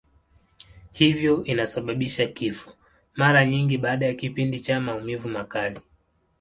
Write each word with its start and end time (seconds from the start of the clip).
Hivyo 0.91 1.43
inasababisha 1.43 2.25
kifo, 2.27 2.73
mara 3.15 3.45
nyingi 3.45 3.77
baada 3.77 4.05
ya 4.05 4.13
kipindi 4.13 4.59
cha 4.59 4.79
maumivu 4.81 5.29
makali. 5.29 5.79